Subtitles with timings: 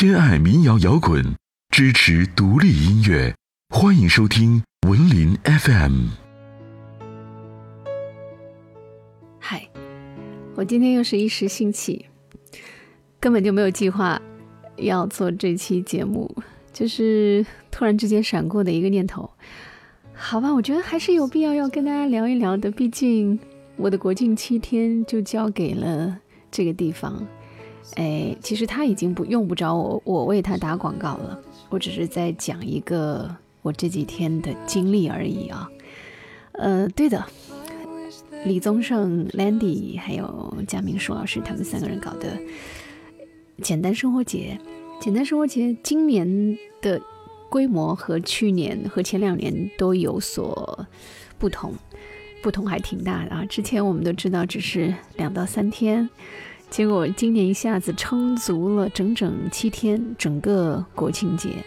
[0.00, 1.34] 偏爱民谣摇滚，
[1.70, 3.34] 支持独立音乐，
[3.74, 6.10] 欢迎收听文林 FM。
[9.40, 9.68] 嗨，
[10.54, 12.06] 我今天又是一时兴起，
[13.18, 14.22] 根本就没有计划
[14.76, 16.32] 要做这期节目，
[16.72, 19.28] 就是突然之间闪过的一个念头。
[20.14, 23.36] 好吧，我觉得还是有必要要跟大家聊一聊的，毕竟
[23.74, 26.20] 我的国庆七天就交给了
[26.52, 27.26] 这个地方。
[27.96, 31.40] 哎，其实他已经不用不着我，我为他打广告了。
[31.68, 35.68] 我只是在讲一个我这几天的经历而已啊。
[36.52, 37.24] 呃，对的，
[38.44, 42.38] 李宗盛、Landy 还有贾明舒老师他们三个人搞的
[43.62, 44.58] 简单生活节。
[45.00, 47.00] 简单生活节今年的
[47.48, 50.86] 规模和去年和前两年都有所
[51.38, 51.72] 不同，
[52.42, 53.44] 不同还挺大的啊。
[53.44, 56.08] 之前我们都知道只是两到三天。
[56.70, 61.64] 结果今年一下子撑足了整整七天，整个国庆节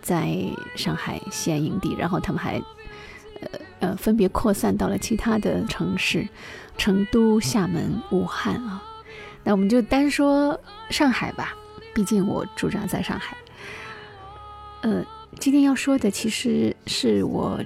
[0.00, 0.36] 在
[0.76, 2.62] 上海西安营地，然后他们还
[3.40, 3.48] 呃
[3.80, 6.28] 呃分别扩散到了其他的城市，
[6.76, 8.82] 成都、厦门、武汉啊。
[9.42, 10.60] 那我们就单说
[10.90, 11.56] 上海吧，
[11.94, 13.36] 毕竟我驻扎在上海。
[14.82, 15.04] 呃，
[15.38, 17.58] 今天要说的其实是我。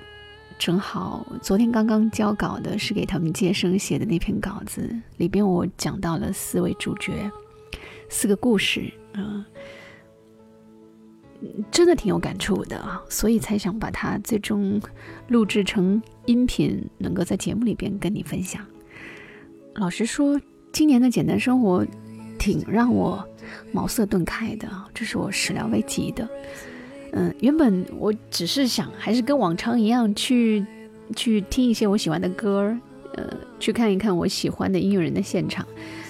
[0.59, 4.89] 正好昨天刚刚交稿的是给他们接生写的那篇稿子，
[5.19, 7.31] 里边我讲到了四位主角，
[8.09, 9.45] 四个故事，嗯，
[11.71, 14.81] 真的挺有感触的，所以才想把它最终
[15.29, 18.65] 录制成音频，能够在节目里边跟你分享。
[19.75, 20.41] 老实说，
[20.73, 21.85] 今年的简单生活
[22.39, 23.23] 挺让我
[23.73, 26.27] 茅塞顿开的，这是我始料未及的。
[27.17, 30.67] 嗯，原本我只是想，还是跟往常一样去
[31.15, 32.79] 去听一些我喜欢的歌儿
[33.15, 35.65] 呃，去看一看我喜欢的音乐人的现场，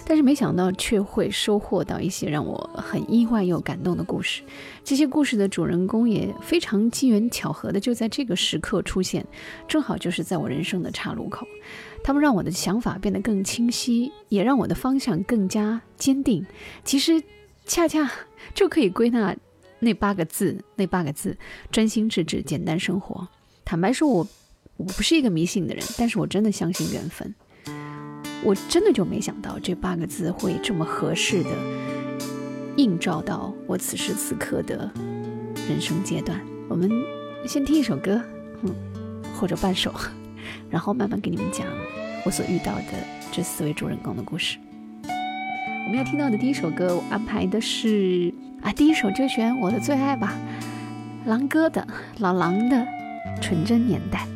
[0.07, 4.43] 但是没想到却会收获到一些让我很意外又感动的故事。
[4.83, 9.27] 这些故事的主人公也非常机缘巧合的就在这个时刻出现，
[9.69, 11.47] 正好就是在我人生的岔路口。
[12.03, 16.47] 他们让我的想法变得更清晰，也让我的方向更加坚定。
[16.83, 17.23] 其实，
[17.67, 18.11] 恰恰
[18.55, 19.37] 就可以归纳。
[19.85, 21.37] 那八个字，那八个字，
[21.71, 23.29] 专心致志，简单生活。
[23.65, 24.27] 坦白说，我
[24.77, 27.35] 我不是一个迷信的人，但是我真的相信缘分。
[28.43, 31.51] 我真的就没想到这八个字会这么合适的
[32.77, 34.91] 映照到我此时此刻的
[35.69, 36.39] 人生阶段。
[36.69, 36.91] 我们
[37.47, 38.21] 先听一首歌，
[38.63, 38.75] 嗯，
[39.35, 39.95] 或者半首，
[40.69, 41.67] 然后慢慢给你们讲
[42.25, 42.85] 我所遇到的
[43.33, 44.59] 这四位主人公的故事。
[45.07, 48.33] 我们要听到的第一首歌，我安排的是。
[48.65, 50.33] 啊，第一首就选我的最爱吧，
[51.27, 51.87] 狼哥的
[52.19, 52.85] 老狼的
[53.41, 54.27] 纯真年代。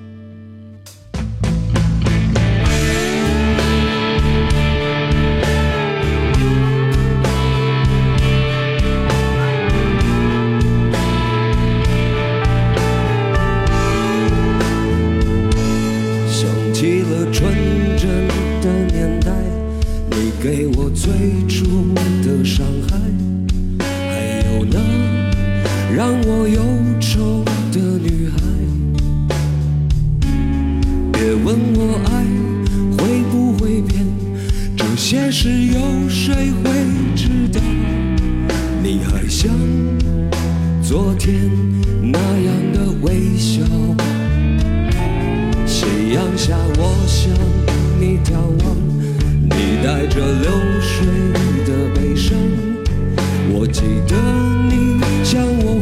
[34.98, 36.70] 有些事有谁会
[37.14, 37.60] 知道？
[38.82, 39.48] 你还像
[40.82, 41.48] 昨天
[42.02, 43.62] 那样的微笑，
[45.64, 47.32] 夕阳下我向
[48.00, 48.32] 你眺
[48.64, 48.76] 望，
[49.44, 50.50] 你带着流
[50.82, 51.06] 水
[51.64, 52.36] 的悲伤，
[53.52, 54.16] 我记得
[54.68, 54.98] 你。
[55.22, 55.80] 向我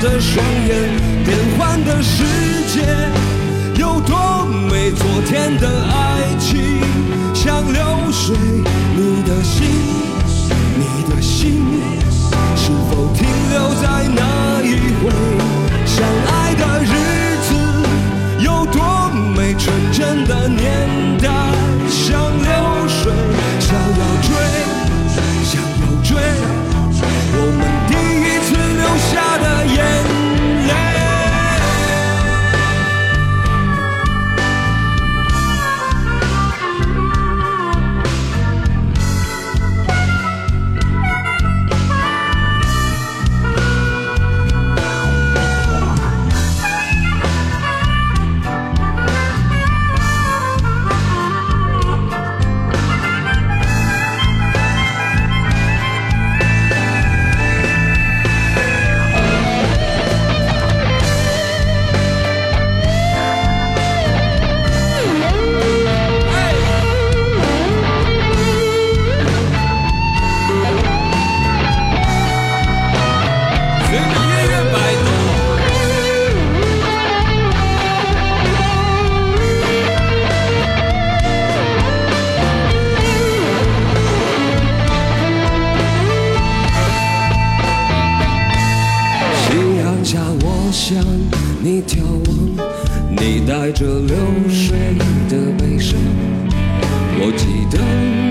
[0.00, 0.76] 的双眼，
[1.24, 2.24] 变幻的世
[2.72, 2.76] 界
[3.80, 4.92] 有多美？
[4.92, 6.07] 昨天的爱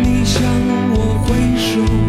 [0.03, 0.43] 你向
[0.91, 2.06] 我挥手。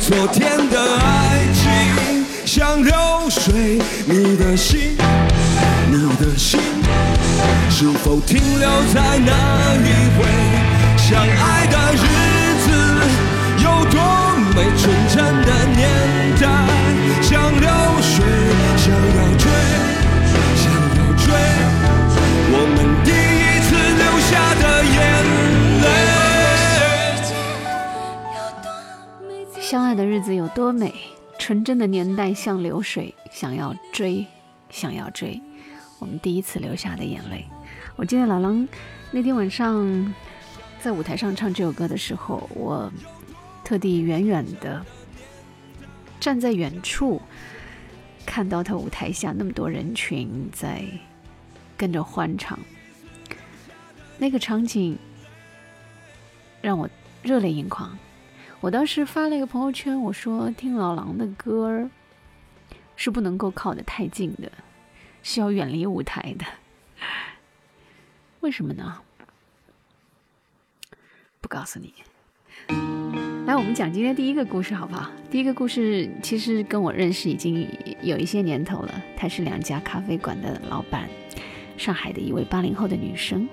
[0.00, 2.92] 昨天的爱情像流
[3.28, 4.96] 水，你的心，
[5.90, 6.58] 你的心，
[7.68, 10.24] 是否停留在那一回？
[10.96, 12.04] 相爱的日
[12.64, 12.66] 子
[13.62, 14.00] 有多
[14.56, 14.64] 美？
[14.76, 15.39] 纯真
[30.54, 30.92] 多美？
[31.38, 34.26] 纯真的年代像流水，想要追，
[34.68, 35.40] 想要追，
[35.98, 37.46] 我们第一次流下的眼泪。
[37.96, 38.68] 我记得老狼
[39.10, 40.14] 那天晚上
[40.80, 42.92] 在舞台上唱这首歌的时候，我
[43.64, 44.84] 特地远远的
[46.20, 47.22] 站在远处，
[48.26, 50.84] 看到他舞台下那么多人群在
[51.76, 52.58] 跟着欢唱，
[54.18, 54.98] 那个场景
[56.60, 56.88] 让我
[57.22, 57.98] 热泪盈眶。
[58.60, 61.90] 我当时发了一个朋友圈，我说听老狼的歌儿
[62.94, 64.52] 是不能够靠得太近的，
[65.22, 66.44] 是要远离舞台的。
[68.40, 69.00] 为什么呢？
[71.40, 71.94] 不告诉你。
[73.46, 75.10] 来，我们讲今天第一个故事，好不好？
[75.30, 77.66] 第一个故事其实跟我认识已经
[78.02, 79.02] 有一些年头了。
[79.16, 81.08] 她是两家咖啡馆的老板，
[81.78, 83.48] 上海的一位八零后的女生。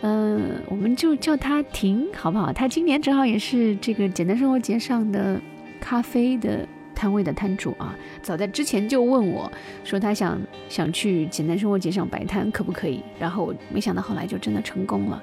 [0.00, 2.52] 呃，我们就叫他婷，好不好？
[2.52, 5.40] 他今年正好也是这个简单生活节上的
[5.80, 7.96] 咖啡的摊位的摊主啊。
[8.22, 9.50] 早在之前就问我
[9.82, 13.02] 说，他想想去简单生活节上摆摊，可不可以？
[13.18, 15.20] 然后没想到后来就真的成功了。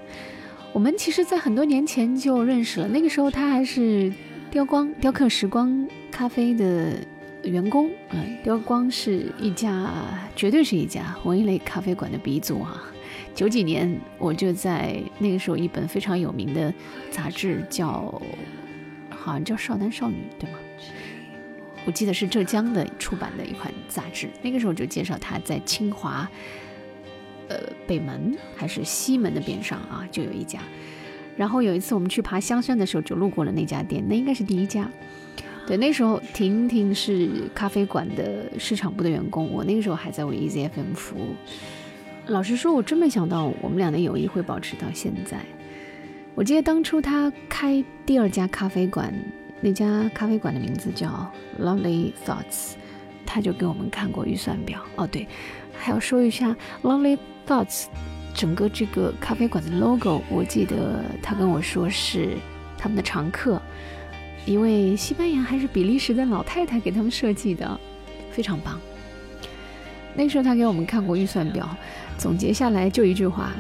[0.74, 2.88] 我们其实，在很多年前就认识了。
[2.90, 4.12] 那个时候，他还是
[4.52, 6.92] 雕光雕刻时光咖啡的
[7.44, 7.90] 员工。
[8.10, 9.90] 嗯，雕光是一家，
[10.36, 12.84] 绝对是一家文艺类咖啡馆的鼻祖啊。
[13.36, 16.74] 九几年，我就在那个时候，一本非常有名的
[17.12, 18.20] 杂志叫，
[19.10, 20.58] 好像叫《少男少女》，对吗？
[21.86, 24.30] 我记得是浙江的出版的一款杂志。
[24.42, 26.28] 那个时候就介绍他在清华。
[27.48, 30.60] 呃，北门还是西门的边上啊，就有一家。
[31.38, 34.90] 然后有一次我们去爬香山的时候，就路过了那家店，那应该是第一家。
[35.68, 41.36] 对，那时候婷婷是咖啡馆的市场部的员工，我那个时候还在为 EZFM 服务。
[42.28, 45.38] 老实说，我真没想到我们俩的友谊会保持到现在。
[46.34, 49.14] 我记得当初他开第二家咖啡馆，
[49.62, 52.74] 那家咖啡馆的名字叫 Lovely Thoughts，
[53.26, 54.82] 他就给我们看过预算表。
[54.96, 55.28] 哦，对，
[55.74, 57.18] 还要说一下 Lovely。
[57.48, 57.86] Thoughts，
[58.34, 62.36] 整个这个咖啡馆的 logo，我记得他跟我说是
[62.76, 63.62] 他们的常客，
[64.48, 67.80] 一位西班牙还是比利时的老太太给他们设计的，
[68.32, 68.82] 非常棒。
[70.16, 71.70] 那时候他给我们看过预算表，
[72.18, 73.52] 总结下来就一句话：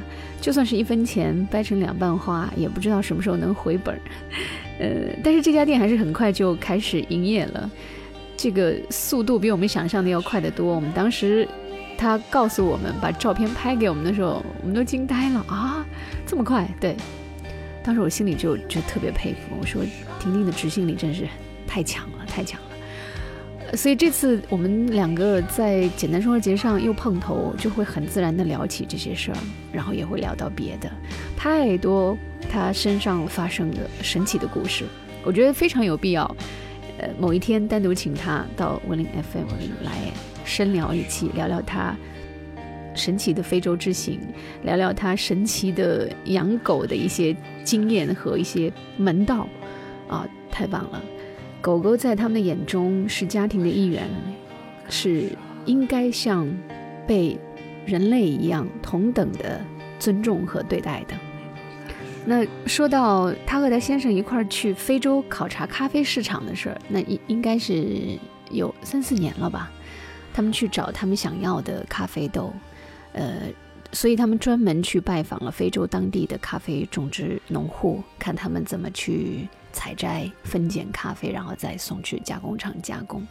[0.41, 3.99] 就算是一分钱掰成两半花，也不知道什么时候能回本。
[4.79, 4.87] 呃，
[5.23, 7.69] 但是这家店还是很快就开始营业了，
[8.35, 10.73] 这个速度比我们想象的要快得多。
[10.75, 11.47] 我们当时。
[11.97, 15.85] 他告诉我们，把照片拍给我们的时候，我们都惊呆了啊！
[16.27, 16.69] 这么快？
[16.77, 16.93] 对，
[17.81, 19.81] 当时我心里就就特别佩服，我说
[20.19, 21.25] 婷婷的执行力真是
[21.65, 22.74] 太强了，太强了。
[23.73, 29.37] 所以这次我们两个在简单生活节上又碰头，就会很自然的聊起这些事儿，
[29.73, 30.89] 然后也会聊到别的，
[31.35, 32.17] 太多
[32.49, 34.85] 他身上发生的神奇的故事，
[35.23, 36.23] 我觉得非常有必要。
[36.97, 39.47] 呃，某一天单独请他到文林 FM
[39.83, 39.91] 来。
[40.47, 41.97] 深聊一期，聊聊他
[42.93, 44.19] 神奇的非洲之行，
[44.61, 49.47] 聊聊他神奇的养狗的一些经验和一些门道，
[50.07, 51.01] 啊，太棒了！
[51.65, 54.07] 狗狗在他们的眼中是家庭的一员，
[54.87, 56.47] 是应该像
[57.07, 57.39] 被
[57.87, 59.59] 人类一样同等的
[59.97, 61.15] 尊重和对待的。
[62.23, 68.15] 那说到他和他先生一块儿去非洲考察咖啡市场的事儿，那应应该是
[68.51, 69.71] 有三四年了吧。
[70.35, 72.53] 他们去找他们想要的咖啡豆，
[73.13, 73.41] 呃，
[73.91, 83.27] 所以他们专门去拜访了非洲当地的咖啡种植农户，看他们怎么去采摘、分拣咖啡，然后再送去加工厂加工。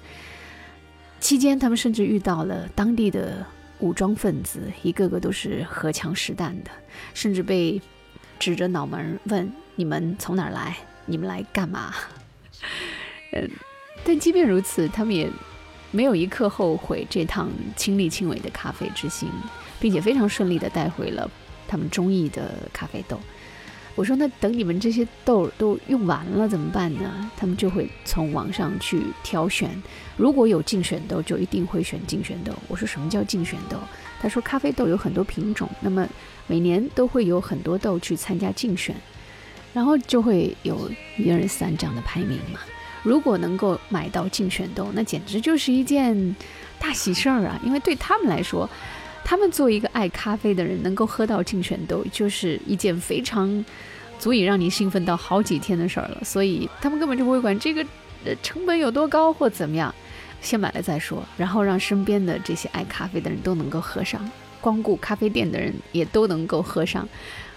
[1.18, 3.44] 期间，他们甚至遇到了当地的
[3.78, 6.70] 武装分子，一个个都是荷枪实弹的，
[7.14, 7.80] 甚至被
[8.38, 10.76] 指着脑门问：“你们从哪儿来？
[11.06, 11.94] 你们来干嘛？”
[13.32, 13.50] 嗯，
[14.04, 15.30] 但即便如此，他们也
[15.90, 19.30] 没有一刻后悔这趟亲力亲为的咖啡之行，
[19.80, 21.30] 并且非常顺利地带回了
[21.66, 23.18] 他们中意的咖啡豆。
[23.96, 29.70] 我说：“那等你们这些豆都用完了怎么办呢？”他们就会从网上去挑选，
[30.16, 32.52] 如果有竞选豆，就一定会选竞选豆。
[32.66, 33.78] 我说：“什么叫竞选豆？”
[34.20, 36.08] 他说：“咖啡豆有很多品种，那么
[36.46, 38.96] 每年都会有很多豆去参加竞选，
[39.72, 42.58] 然后就会有一二三这样的排名嘛。
[43.04, 46.34] 如果能够买到竞选豆，那简直就是一件
[46.80, 47.60] 大喜事儿啊！
[47.62, 48.68] 因为对他们来说，
[49.24, 53.64] 他们作为一个爱咖啡的人，能够喝到竞选豆，就是一件非常
[54.18, 56.18] 足以让你兴奋到好几天的事儿了。
[56.22, 57.82] 所以他们根本就不会管这个
[58.26, 59.92] 呃成本有多高或怎么样，
[60.42, 67.08] 先买了再说，然后让身边的这些爱咖啡的人都能够喝上，光顾咖啡店的人也都能够喝上。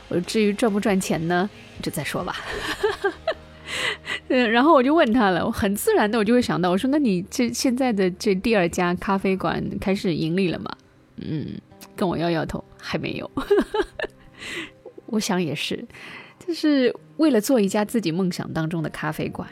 [0.07, 1.49] 我至于赚不赚钱呢，
[1.81, 2.37] 就再说吧。
[4.29, 10.71] 嗯， 然后我就问他了，我很自然的我就会想到，我说那你这现在的这第二家咖啡馆开始盈利了吗？
[11.17, 11.59] 嗯，
[11.95, 13.29] 跟我摇摇头，还没有。
[15.07, 15.85] 我想也是，
[16.37, 19.47] 就是为了做一家自己梦想当中的咖啡馆，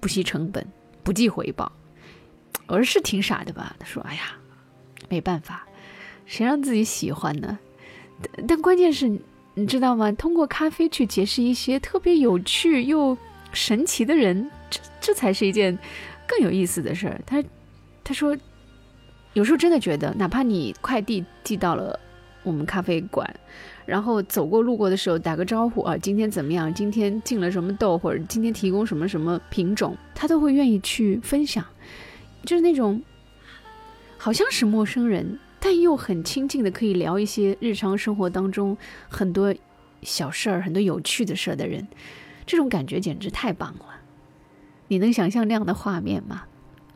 [0.00, 0.66] 不惜成本，
[1.02, 1.70] 不计回报。
[2.66, 3.76] 我说是挺傻的吧？
[3.78, 4.36] 他说：“哎呀，
[5.08, 5.66] 没办法，
[6.26, 7.58] 谁让自己喜欢呢？
[8.22, 9.20] 但但关键是，
[9.54, 10.10] 你知道吗？
[10.12, 13.18] 通过咖啡去结识一些特别有趣又
[13.52, 15.78] 神奇的人，这这才是一件
[16.26, 17.44] 更有意思的事儿。”他
[18.02, 18.36] 他说。
[19.34, 21.98] 有时候真的觉得，哪怕你快递寄到了
[22.42, 23.28] 我们咖啡馆，
[23.84, 26.72] 然后走过路过的时候打个招呼啊，今天怎么样？
[26.72, 31.64] 今天进了什么豆，或者今天提供什么什么品种，他都会愿意去分享，
[32.44, 33.02] 就是那种
[34.16, 38.76] 好像是陌生人，但又很亲近的，可以聊一些日常生活当中
[39.08, 39.54] 很多
[40.02, 41.88] 小事儿、很多有趣的事儿的人，
[42.46, 43.86] 这种感觉简直太棒了。
[44.86, 46.44] 你能想象那样的画面吗？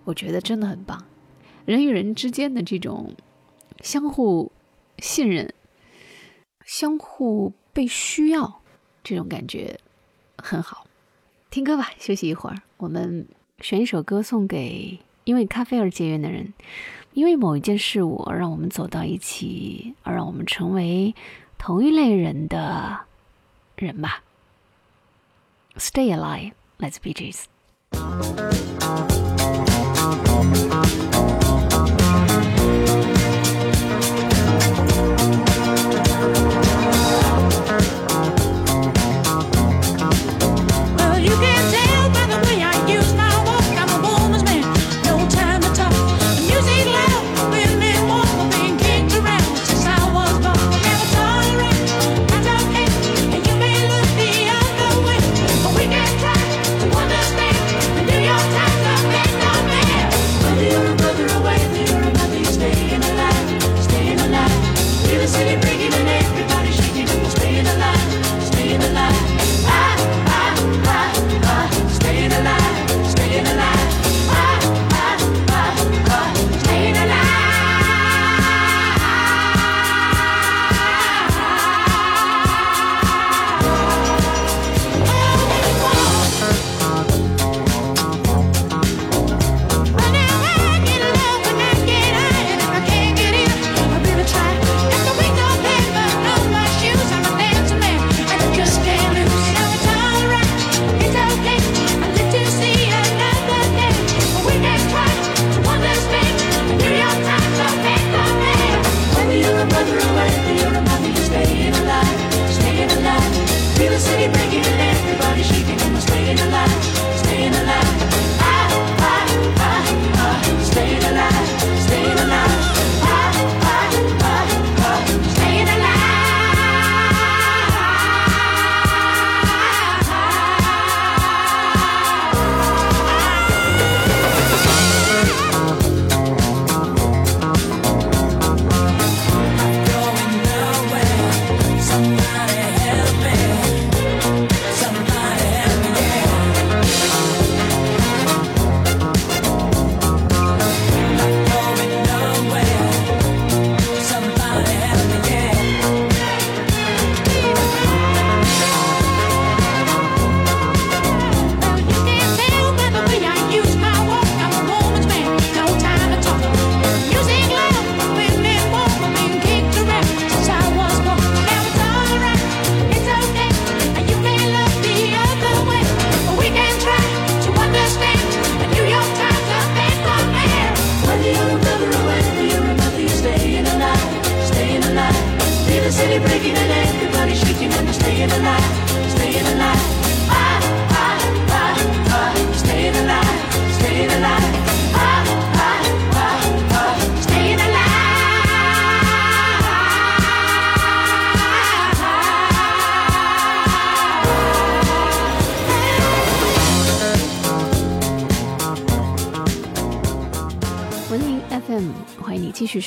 [0.04, 1.04] 我觉得真的很棒。
[1.68, 3.14] 人与人之间的这种
[3.82, 4.50] 相互
[4.96, 5.52] 信任、
[6.64, 8.62] 相互被需要，
[9.04, 9.78] 这种感觉
[10.38, 10.86] 很好。
[11.50, 12.56] 听歌吧，休息一会儿。
[12.78, 13.28] 我们
[13.60, 16.54] 选一首歌送给因为咖啡而结缘的人，
[17.12, 21.14] 因为某一件事物而让我们走到一起，而让我们成为
[21.58, 23.00] 同一类人的
[23.76, 24.24] 人吧。
[25.76, 27.44] Stay alive, let's be Jesus。
[27.92, 29.17] New York Times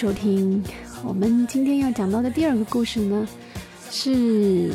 [0.01, 0.63] 收听。
[1.03, 3.27] 我们今天要讲到的第二个故事呢，
[3.91, 4.72] 是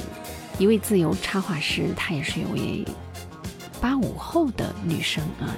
[0.57, 2.85] 一位自由插画师，她也是一位
[3.81, 5.51] 八五后的女生啊，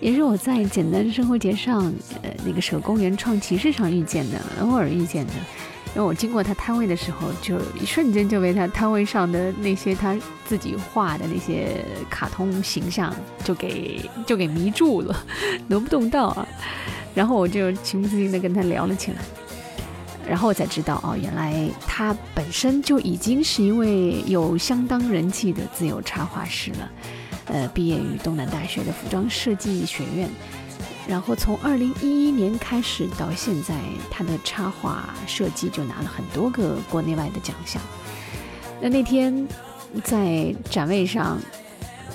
[0.00, 1.84] 也是我在简单生活节上，
[2.24, 5.32] 呃，那个手工原创集市上遇见的，偶尔遇见的。
[5.94, 15.24] 因为我经过她摊位的时候，就一瞬间就被她摊位上的那些她自己画的那些卡通形象就给就给迷住了，
[15.68, 16.48] 挪不动道啊。
[17.18, 19.18] 然后我就情不自禁地跟她聊了起来。
[20.24, 26.90] 然后我才知道哦，原来他本身就已经是一位有相当人气的自由插画师了。
[27.46, 30.28] 呃，毕业于东南大学的服装设计学院，
[31.08, 33.74] 然后从二零一一年开始到现在，
[34.10, 37.82] 他的插画设计就拿了很多个国内外的奖项。
[38.80, 39.48] 那那天
[40.04, 41.36] 在展位上，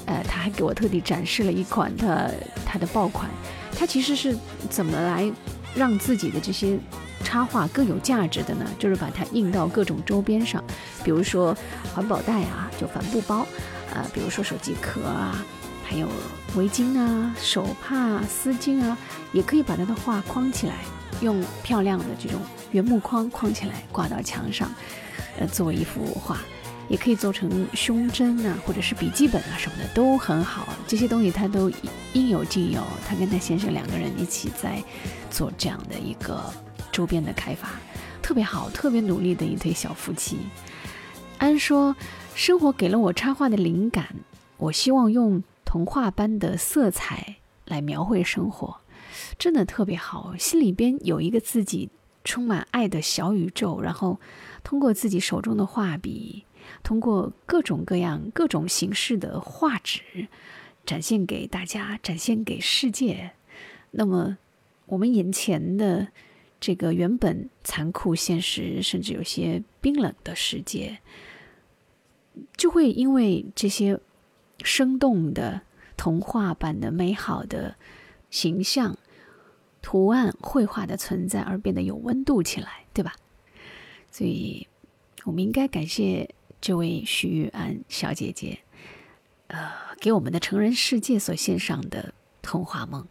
[0.05, 2.29] 呃，他还给我特地展示了一款他
[2.63, 3.27] 他的爆款。
[3.75, 4.37] 他其实是
[4.69, 5.31] 怎么来
[5.75, 6.77] 让自己的这些
[7.23, 8.65] 插画更有价值的呢？
[8.77, 10.63] 就是把它印到各种周边上，
[11.03, 11.55] 比如说
[11.93, 13.39] 环保袋啊，就帆布包，
[13.93, 15.43] 啊，比如说手机壳啊，
[15.85, 16.07] 还有
[16.55, 18.97] 围巾啊、手帕、丝巾啊，
[19.31, 20.75] 也可以把他的画框起来，
[21.21, 22.39] 用漂亮的这种
[22.71, 24.69] 原木框框起来，挂到墙上，
[25.39, 26.39] 呃，作为一幅画，
[26.89, 30.67] 也可以做成胸针啊，或者是笔记本啊什么的，都很好。
[30.87, 31.71] 这些东西他都
[32.13, 32.81] 应有尽有。
[33.07, 34.83] 他跟他先生两个人一起在
[35.29, 36.43] 做这样的一个。
[36.91, 37.69] 周边的开发
[38.21, 40.37] 特别好，特别努力的一对小夫妻。
[41.39, 41.95] 安说
[42.35, 44.15] ：“生活给了我插画的灵感，
[44.57, 48.77] 我希望用童话般的色彩来描绘生活，
[49.39, 50.35] 真的特别好。
[50.37, 51.89] 心里边有一个自己
[52.23, 54.19] 充满爱的小宇宙，然后
[54.63, 56.45] 通过自己手中的画笔，
[56.83, 60.27] 通过各种各样、各种形式的画纸，
[60.85, 63.31] 展现给大家，展现给世界。
[63.91, 64.37] 那么，
[64.87, 66.07] 我们眼前的。”
[66.65, 70.99] 这个原本残酷、现实，甚至有些冰冷的世界，
[72.55, 73.99] 就会因为这些
[74.63, 75.63] 生动的、
[75.97, 77.75] 童话般的、美好的
[78.29, 78.97] 形象、
[79.81, 83.13] 图案、绘画的存在而变得有温度起来，对吧？
[84.09, 84.65] 所以，
[85.25, 88.59] 我们应该感谢这位徐玉安小姐姐，
[89.47, 89.57] 呃，
[89.99, 93.05] 给我们的成人世界所献上的童话梦。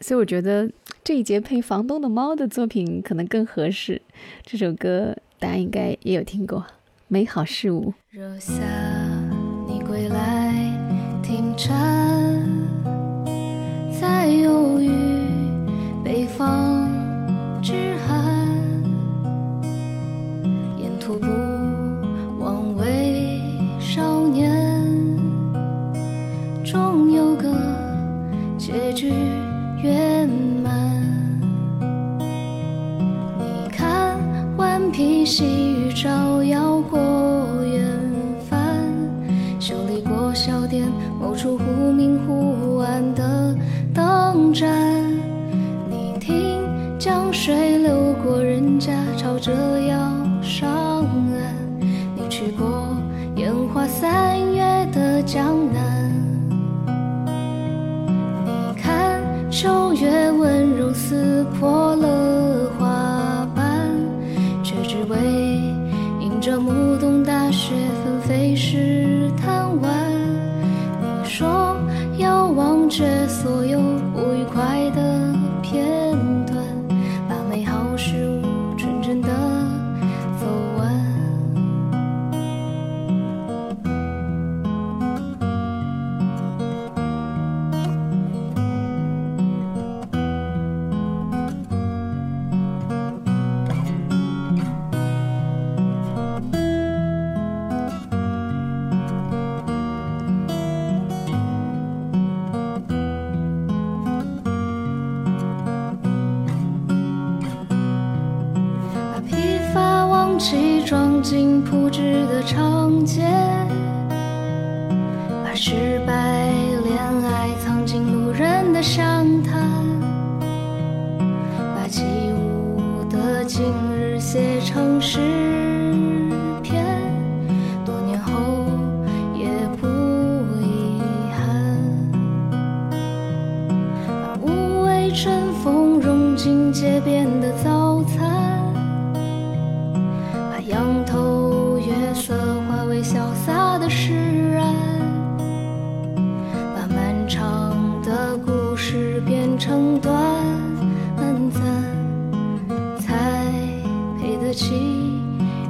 [0.00, 0.72] 所以我觉得
[1.04, 4.00] 这一节配《房东的猫》的作品可能更合适。
[4.44, 6.60] 这首歌大家应该也有听过，
[7.08, 7.92] 《美好事物》。
[8.18, 8.54] 若夏
[9.68, 10.54] 你归来，
[11.22, 12.42] 停船，
[14.00, 14.90] 在忧郁
[16.02, 16.79] 北方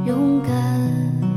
[0.07, 1.30] 勇敢。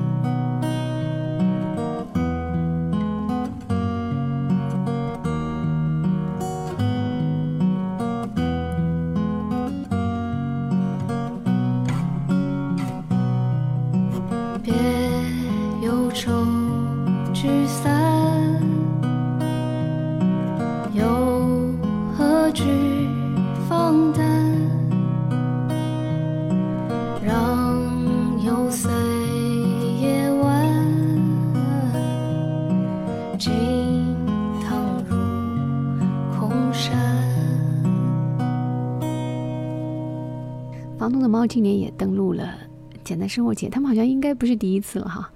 [41.47, 42.58] 今年也登录了
[43.03, 45.32] 简单生活节，他们好像应该不是第一次了哈。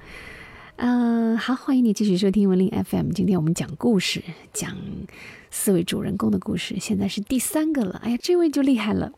[0.78, 3.10] 嗯、好，欢迎你继续收听文林 FM。
[3.12, 4.22] 今天我们讲故事，
[4.54, 4.78] 讲
[5.50, 8.00] 四位主人公的故事，现在是第三个了。
[8.04, 9.12] 哎呀，这位就厉害了，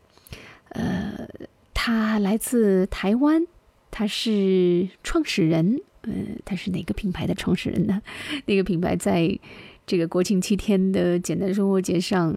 [0.70, 1.28] 呃，
[1.74, 3.46] 他来自台湾，
[3.90, 6.12] 他是创始人，呃，
[6.44, 8.00] 他是哪个品牌的创始人呢？
[8.46, 9.38] 那个品牌在
[9.86, 12.34] 这个国庆七天的简单生活节上，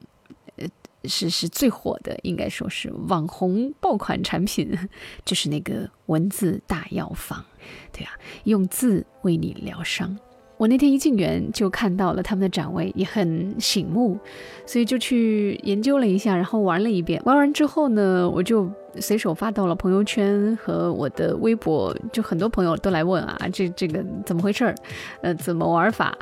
[1.05, 4.71] 是是最火的，应该说是网红爆款产品，
[5.25, 7.43] 就是那个文字大药房，
[7.91, 8.11] 对啊，
[8.45, 10.17] 用字为你疗伤。
[10.57, 14.17] 我那天一进园就看到了他们的展位，也很醒目，
[14.65, 17.21] 所以就去研究了一下，然后玩了一遍。
[17.25, 24.75] 玩完之后呢，我就随手发到了朋友圈和我的微博，就很多朋友都来问啊，这这个怎么回事儿？
[25.21, 26.17] 呃，怎么玩法？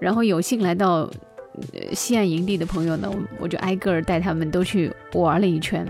[0.00, 1.08] 然后有幸来到
[1.92, 5.86] 西岸营地的朋友呢，我我就挨个儿带他们都去玩了一圈。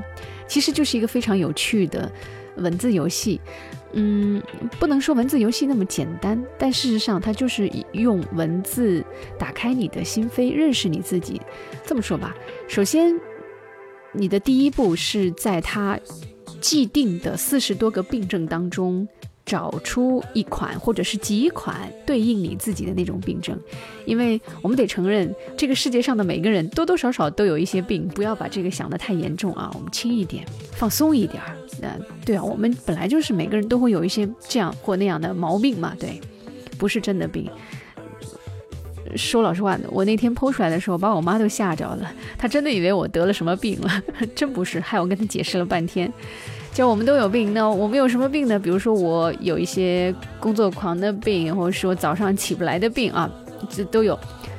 [0.46, 2.10] 其实就是一个非常有趣的
[2.56, 3.40] 文字游戏。
[3.92, 4.42] 嗯，
[4.78, 9.02] 不能说文字游戏那么简单，但事实上它就是用文字
[9.38, 11.40] 打开你的心扉，认识你自己。
[11.84, 12.36] 这么说吧，
[12.68, 13.18] 首先，
[14.12, 15.98] 你的第一步是在它
[16.60, 19.08] 既定的四十多个病症当中。
[19.46, 23.56] 找出一款或者是几款对应你自己的那种病症，
[24.04, 31.56] 因为我们得承认，这个世界上的每个人多多少少都有一些病，不要把这个想得太严重啊，我们轻一点，放松一点儿。
[31.80, 36.20] 那对啊，我们本来就是每个人都会有一些这样或那样的毛病嘛，对，
[36.76, 37.48] 不是真的病。
[39.14, 44.02] 说老实话，我那天剖出来的时候，把我妈都吓着了，她真的以为我得了什么病了，
[44.34, 46.12] 真不是，害我跟她解释了半天。
[46.76, 48.58] 就我们都有病，那我们有什么病呢？
[48.58, 53.30] 比如说我有一些工作狂的病，或者说早上起不来的病啊，
[53.70, 54.18] 这都有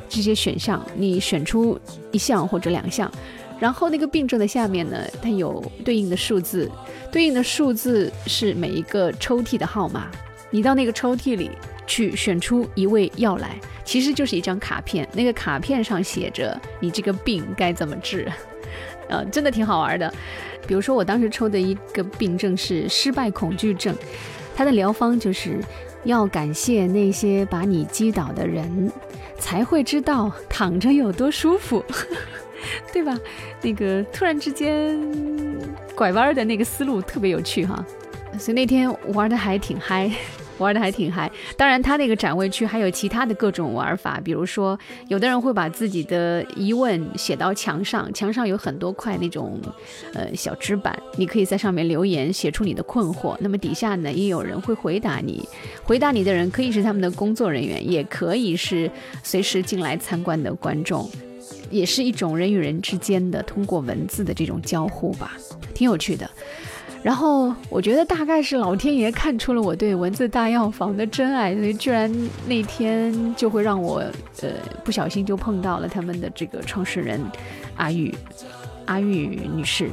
[0.10, 0.84] 这些选项。
[0.96, 1.80] 你选出
[2.12, 3.12] 一项或者两项，
[3.60, 6.68] 然后那个病症的下面呢，它有对应的数字，
[7.12, 10.08] 对应的数字是每一个抽屉的号码。
[10.50, 11.52] 你到那个抽屉里
[11.86, 18.28] 去选出一味药来，其实就是一张卡片，那个卡片上写着你这个病该怎么治，
[19.08, 20.14] 呃，真的挺好玩的。
[20.68, 23.96] 比如说，我当时抽的一个病症是失败恐惧症，
[24.56, 25.60] 它的疗方就是
[26.04, 28.92] 要感谢那些把你击倒的人，
[29.40, 31.84] 才会知道躺着有多舒服，
[32.92, 33.18] 对吧？
[33.62, 35.00] 那个突然之间
[35.96, 37.86] 拐弯的那个思路特别有趣哈，
[38.38, 40.12] 所以那天玩的还挺嗨。
[40.58, 49.60] 玩的还挺嗨，当然，他那个展位区还有其他的各种玩法，比如说，有的人会把自己的疑问写到墙上，墙上有很多块那种
[50.14, 53.36] 呃小纸板，你可以在上面留言，写出你的困惑。
[53.40, 55.48] 那么底下呢，也有人会回答你，
[55.84, 58.90] 回答你的人可以是他们的工作人员，也可以是
[59.24, 61.10] 随时进来参观的观众，
[61.70, 65.38] 也是一种人与人之间的通过文字的这种交互吧，
[65.74, 66.30] 挺有趣的。
[67.08, 72.14] 然后我觉得大概是老天爷看出了我对文字大药房的真爱，所以居然
[72.46, 74.00] 那天就会让我
[74.42, 74.50] 呃
[74.84, 77.22] 不小心就碰到了他们的这个创始人
[77.78, 78.14] 阿玉
[78.88, 79.90] 阿玉女士，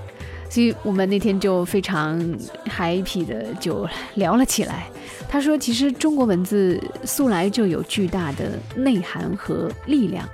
[0.51, 2.21] 所以我们那天就非常
[2.69, 4.89] happy 的就聊了起来。
[5.29, 10.29] 她说，其实中国文字素来就有巨大的内涵和力量。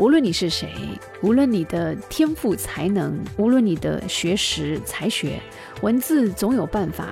[0.00, 0.72] 无论你是谁，
[1.20, 5.38] 无论你的天赋才能，无论你的学识才学，
[5.82, 7.08] 文字总有办法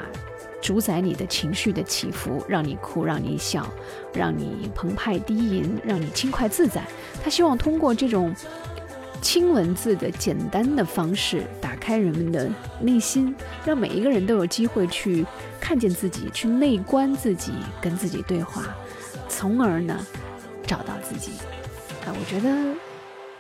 [0.62, 3.70] 主宰你的情绪的起伏，让你哭，让你笑，
[4.14, 6.83] 让你澎湃低吟，让你轻快自在。
[7.22, 8.35] 他希望通过这种
[9.20, 15.27] 轻文字的简单的方式，打开人们的内心，让每一个人都有机会去
[15.61, 18.74] 看见自己，去内观自己，跟自己对话，
[19.29, 19.94] 从而呢
[20.66, 21.33] 找到自己。
[22.11, 22.75] 我觉得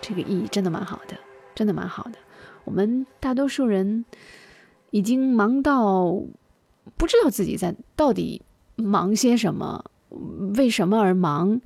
[0.00, 1.16] 这个意义真的蛮好的，
[1.54, 2.18] 真的蛮好的。
[2.64, 4.04] 我们大多数人
[4.90, 6.04] 已经忙到
[6.96, 8.42] 不知道自己在到底
[8.76, 9.84] 忙些什么，
[10.56, 11.60] 为什么而忙，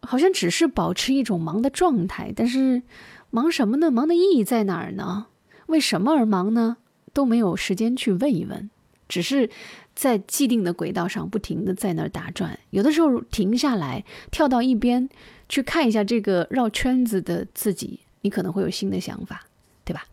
[0.00, 2.32] 好像只是保持一种忙的状态。
[2.34, 2.82] 但是
[3.30, 3.90] 忙什么呢？
[3.90, 5.26] 忙的意义在哪儿呢？
[5.66, 6.78] 为什么而忙呢？
[7.12, 8.70] 都没有时间去问一问，
[9.08, 9.50] 只是
[9.94, 12.58] 在既定的轨道上不停的在那儿打转。
[12.70, 15.08] 有的时候停下来，跳到一边。
[15.48, 19.46] 去看一下这个绕圈子的自己，你可能会有新的想法，
[19.84, 20.04] 对吧？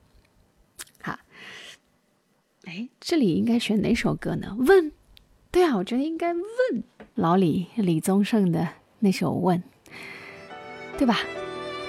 [1.02, 1.18] 好，
[2.66, 4.56] 哎，这里应该选哪首歌呢？
[4.60, 4.92] 问，
[5.52, 6.84] 对啊，我觉得应该问
[7.16, 8.68] 老李李宗盛的
[9.00, 9.58] 那首《问》，
[10.98, 11.20] 对吧？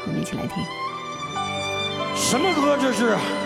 [0.07, 0.63] 我们一起来听。
[2.17, 3.46] 什么歌这是？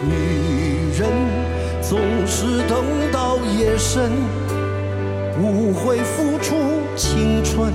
[0.00, 1.08] 女人
[1.82, 4.12] 总是等到夜深，
[5.40, 6.54] 不会付出
[6.94, 7.72] 青春，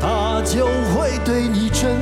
[0.00, 1.96] 她就会对你真。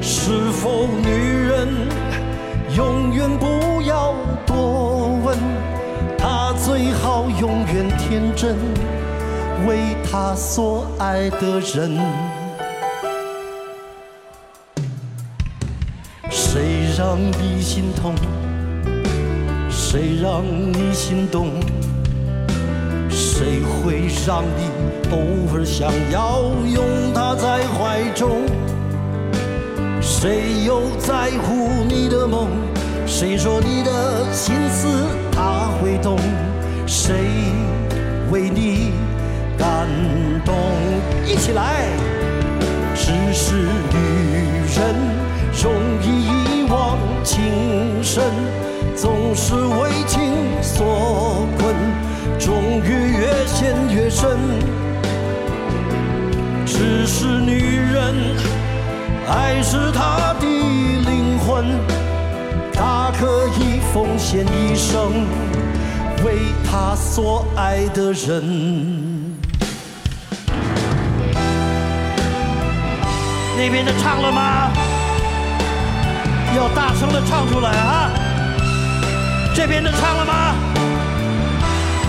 [0.00, 1.10] 是否女
[1.48, 1.68] 人
[2.74, 4.14] 永远不要
[4.46, 5.36] 多问？
[6.16, 8.56] 她最好永远天真，
[9.66, 12.31] 为她所爱的人。
[17.12, 18.14] 让你心痛？
[19.68, 21.50] 谁让你心动？
[23.10, 24.70] 谁会让你
[25.10, 25.18] 偶
[25.52, 28.46] 尔想要拥她在怀中？
[30.00, 32.48] 谁又在乎你的梦？
[33.06, 36.18] 谁说你的心思他会懂？
[36.86, 37.14] 谁
[38.30, 38.92] 为你
[39.58, 39.86] 感
[40.46, 40.54] 动？
[41.26, 41.90] 一起来！
[42.94, 43.98] 只是女
[44.74, 44.94] 人
[45.62, 46.21] 容易
[47.22, 48.24] 情深，
[48.96, 50.20] 总是为情
[50.60, 51.74] 所困，
[52.38, 54.36] 终于越陷越深。
[56.66, 58.14] 只是女人，
[59.28, 61.64] 爱是她的灵魂，
[62.72, 65.26] 她可以奉献一生，
[66.24, 69.32] 为她所爱的人。
[73.56, 74.72] 那边的唱了吗？
[76.54, 78.10] 要大声的唱出来啊！
[79.54, 80.54] 这边的唱了吗？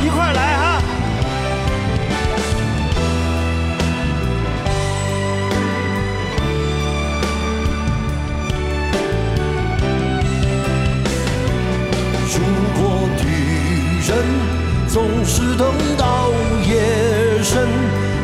[0.03, 0.81] 一块来哈！
[12.27, 12.39] 如
[12.81, 14.11] 果女人
[14.87, 16.31] 总是等到
[16.67, 17.67] 夜深，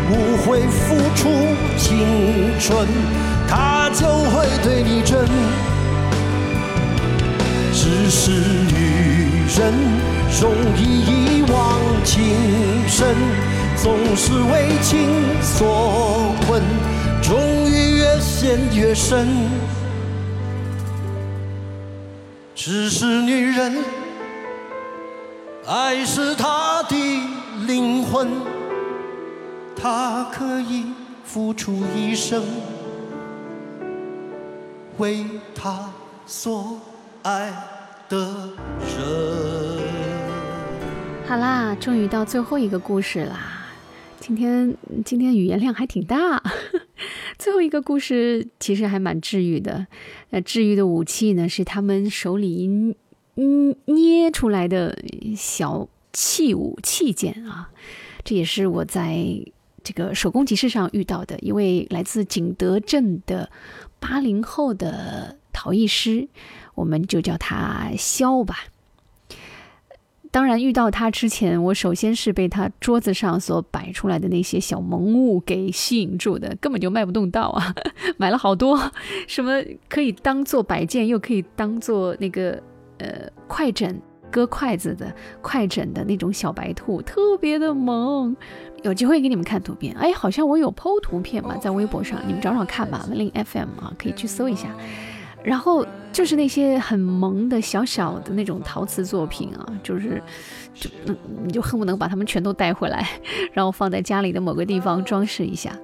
[0.09, 1.29] 不会付出
[1.77, 2.87] 青春，
[3.47, 5.27] 她就会对你真。
[8.29, 9.73] 是女人
[10.39, 12.21] 容易一往情
[12.87, 13.15] 深，
[13.75, 16.61] 总是为情所困，
[17.23, 19.27] 终于越陷越深。
[22.53, 23.83] 只是女人，
[25.65, 26.95] 爱是她的
[27.65, 28.29] 灵魂，
[29.75, 30.85] 她可以
[31.25, 32.43] 付出一生，
[34.99, 35.89] 为她
[36.27, 36.79] 所
[37.23, 37.51] 爱
[38.09, 38.17] 的
[38.81, 39.87] 人。
[41.27, 43.67] 好啦，终于到最后一个故事啦！
[44.19, 46.41] 今天今天语言量还挺大。
[47.37, 49.85] 最后一个故事其实还蛮治愈的。
[50.31, 52.95] 那治愈的武器呢，是他们手里
[53.35, 54.97] 嗯捏出来的
[55.37, 57.69] 小器物器件啊。
[58.23, 59.23] 这也是我在
[59.83, 63.51] 这个手工集市上遇到的一位来自景德镇的
[63.99, 66.27] 八零后的陶艺师，
[66.79, 68.55] 我们就叫他肖吧。
[70.31, 77.73] 当然，遇到他之前，我首先是被他桌子上所摆出来的那些小萌物给吸引住的，根本就卖不动道啊！
[78.17, 78.91] 买了好多，
[79.27, 82.61] 什么可以当做摆件，又可以当做那个
[82.99, 85.11] 呃快枕割筷子的
[85.41, 88.35] 快枕的那种小白兔，特别的萌。
[88.83, 94.69] 有机会给你们看图片，哎，好像我有 p 图片嘛，在微博上，你们找找看吧，文林 FM 啊，可以去搜一下。
[95.49, 95.83] 然后
[96.13, 100.21] 就是那些很萌的小小的那种陶瓷作品啊，就是
[100.75, 103.03] 就嗯，你就恨不能把它们全都带回来，
[103.51, 105.75] 然后放在家里的某个地方装饰一下。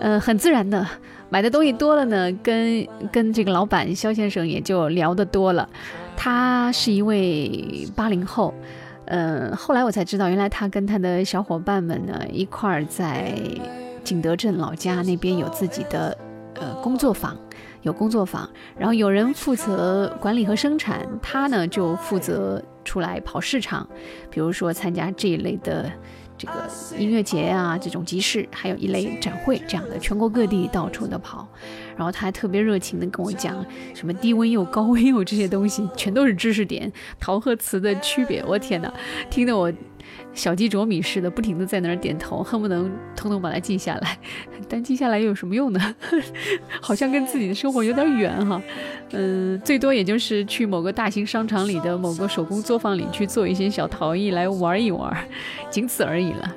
[0.00, 0.86] 呃，很自然的，
[1.28, 5.68] 买的东西多了呢，跟跟这个老板肖先生也就聊得多了。
[6.16, 8.54] 他是一位八零后，
[9.04, 13.34] 呃，后来我才知道，原来他跟他的小伙伴们呢一块儿在
[14.02, 16.16] 景德镇老家那边有自己的
[16.54, 17.36] 呃工作坊。
[17.82, 23.88] 有工作坊，然后有人负责管理和生产，他呢就负责出来跑市场，
[24.30, 25.90] 比如说参加这一类的
[26.36, 31.48] 这个音乐节啊，这种集市，还有一类展会这样的，全国各地到处的跑。
[31.96, 38.44] 然后他还特别热情的跟我讲什么低温釉、高温釉这些东西，全都是知识点，陶和瓷的区别。
[38.44, 38.92] 我天哪，
[39.28, 39.72] 听得我
[40.34, 44.18] 小鸡啄米似的，不停的在那儿点头，恨不能通通把它记下来。
[44.68, 45.94] 但记下来又有什么用呢？
[46.80, 48.60] 好像跟自己的生活有点远哈。
[49.10, 55.16] 嗯，最多也就是去某个大型商场里的某个手工作坊里去做一些小陶艺来玩一玩，
[55.70, 56.54] 仅此而已了。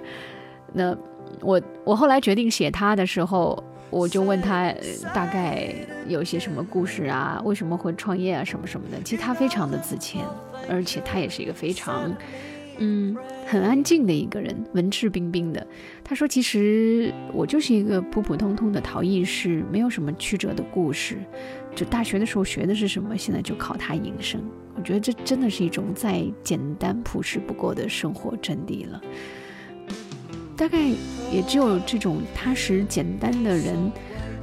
[0.74, 0.96] 那
[1.40, 4.72] 我我后来决定写他的时候，我就问他
[5.14, 5.74] 大概
[6.08, 9.02] 有些什么故事啊，为什么会创业啊，什么什么的。
[9.04, 10.24] 其实他非常的自谦，
[10.70, 12.16] 而且他也是一个非常
[12.82, 13.16] 嗯
[13.46, 15.66] 很安静的一个人，文质彬彬的。
[16.04, 21.18] 他说：“其实我就是一个普普通通的陶艺师，没有什么曲折的故事。
[21.76, 24.42] 就大学的时候学的是什么，现在就靠它营生。
[24.76, 29.02] 我觉得这真的是一种再简单朴实不过的生活真谛了。
[30.58, 30.78] 大概
[31.32, 33.92] 也只有这种踏实简单的人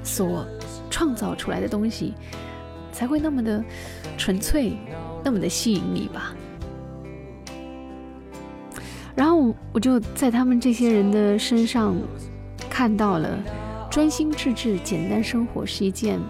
[0.03, 0.47] 所
[0.91, 2.15] 创造出来的东西，
[2.93, 3.65] 才会那么的
[4.17, 4.77] 纯粹，
[5.25, 6.37] 那么的吸引你吧。”
[9.19, 11.97] 然后我就在他们这些人的身上
[12.71, 13.37] 看到了，
[13.91, 16.21] 专心致志、简单生活是一件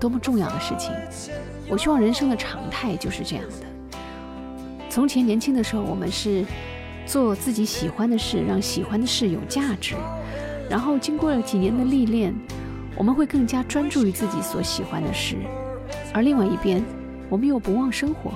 [0.00, 0.90] 多么重要的事情。
[1.68, 3.98] 我希望人生的常态就是这样的。
[4.88, 6.46] 从前年轻的时候，我们是
[7.04, 9.94] 做自己喜欢的事，让喜欢的事有价值。
[10.70, 12.34] 然后经过了几年的历练，
[12.96, 15.36] 我们会更加专注于自己所喜欢的事。
[16.14, 16.82] 而另外一边，
[17.28, 18.32] 我们又不忘生活，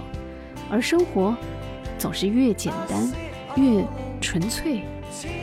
[0.71, 1.35] 而生活
[1.97, 3.11] 总是越简单。
[3.57, 3.85] 越
[4.21, 4.83] 纯粹，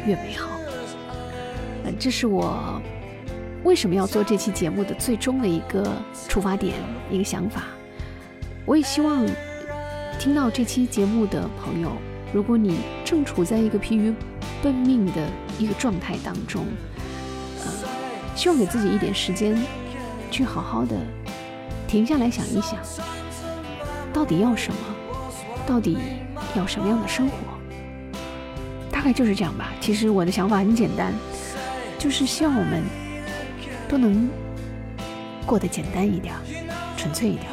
[0.06, 0.50] 越美好。
[1.84, 2.82] 呃，这是我
[3.64, 5.84] 为什么要做这期节目的最终的一个
[6.30, 6.76] 出发点，
[7.12, 7.64] 一个想法。
[8.66, 9.26] 我也希望
[10.20, 11.92] 听到这期节目的朋友，
[12.32, 14.14] 如果你正处在一个疲于
[14.62, 15.28] 奔命的
[15.60, 16.66] 一个状态当中，
[17.60, 17.72] 呃，
[18.36, 19.62] 希望给自己一点时间，
[20.32, 20.96] 去好好的
[21.88, 22.78] 停下来想一想，
[24.14, 24.80] 到底要什么，
[25.68, 25.98] 到底
[26.56, 27.36] 要什么样的生活。
[29.04, 29.74] 快就是这样吧。
[29.82, 31.14] 其实我的想法很简单，
[32.00, 32.82] 就是希望我们
[33.90, 34.30] 都能
[35.46, 36.34] 过得简单一点，
[36.96, 37.52] 纯粹一点。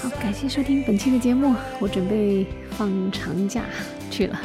[0.00, 3.64] 好，感谢收听本期的节目，我准备放长假
[4.12, 4.40] 去了。